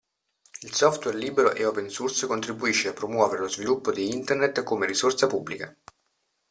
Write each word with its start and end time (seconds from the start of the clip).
Il 0.61 0.73
software 0.73 1.15
libero 1.15 1.51
e 1.53 1.63
open 1.63 1.87
source 1.87 2.25
contribuisce 2.25 2.87
a 2.87 2.93
promuovere 2.93 3.41
lo 3.43 3.47
sviluppo 3.47 3.91
di 3.91 4.11
Internet 4.11 4.63
come 4.63 4.87
risorsa 4.87 5.27
pubblica. 5.27 5.77